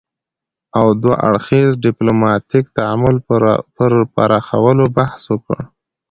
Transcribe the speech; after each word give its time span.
او 0.79 0.87
دوه 1.01 1.15
اړخیز 1.27 1.69
ديپلوماتيک 1.87 2.65
تعامل 2.77 3.15
پر 3.77 3.91
پراخولو 4.15 4.85
بحث 4.97 5.21
وکړ 5.33 5.55